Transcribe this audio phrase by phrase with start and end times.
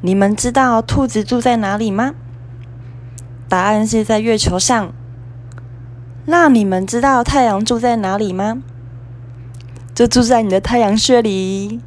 [0.00, 2.14] 你们知道兔子住在哪里吗？
[3.48, 4.92] 答案是在月球上。
[6.26, 8.62] 那你们知道太阳住在哪里吗？
[9.94, 11.80] 就住在你的太阳穴里。